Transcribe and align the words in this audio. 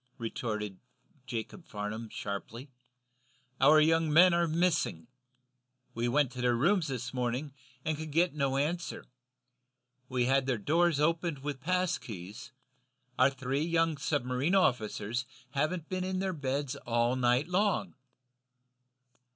retorted 0.17 0.79
Jacob 1.27 1.63
Farnum, 1.67 2.09
sharply. 2.09 2.71
"Our 3.59 3.79
young 3.79 4.11
men 4.11 4.33
are 4.33 4.47
missing. 4.47 5.05
We 5.93 6.07
went 6.07 6.31
to 6.31 6.41
their 6.41 6.55
rooms 6.55 6.87
this 6.87 7.13
morning, 7.13 7.53
and 7.85 7.95
could 7.95 8.09
get 8.09 8.33
no 8.33 8.57
answer. 8.57 9.05
We've 10.09 10.25
had 10.25 10.47
their 10.47 10.57
doors 10.57 10.99
opened 10.99 11.43
with 11.43 11.61
pass 11.61 11.99
keys 11.99 12.51
our 13.19 13.29
three 13.29 13.61
young 13.61 13.95
submarine 13.95 14.55
officers 14.55 15.27
haven't 15.51 15.87
been 15.87 16.03
in 16.03 16.17
their 16.17 16.33
beds 16.33 16.75
all 16.77 17.15
night 17.15 17.47
long!" 17.47 17.93